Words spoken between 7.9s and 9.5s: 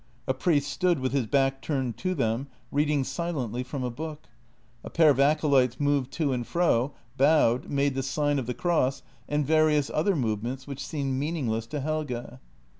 the sign of the cross and